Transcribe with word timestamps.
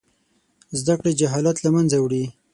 زده 0.79 0.93
کړې 0.99 1.11
جهالت 1.19 1.57
له 1.61 1.69
منځه 1.75 1.97
وړي. 1.99 2.23